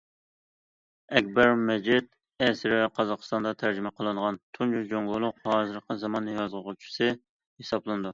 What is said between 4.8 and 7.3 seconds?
جۇڭگولۇق ھازىرقى زامان يازغۇچىسى